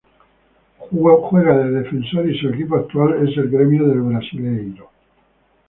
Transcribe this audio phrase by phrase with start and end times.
[0.89, 4.89] Juega de Defensor y su equipo actual es el Gremio del Brasileirao.